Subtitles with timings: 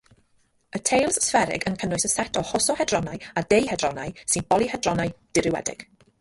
[0.77, 5.87] Y teils sfferig yn cynnwys y set o hosohedronau a deuhedronau sy'n bolyhedronau dirywiedig.